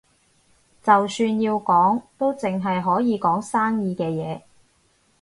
[0.81, 4.41] 就算要講，都淨係可以講生意嘅嘢